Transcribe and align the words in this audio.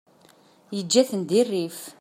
Yeǧǧa-ten 0.75 1.21
deg 1.23 1.31
rrif. 1.49 1.79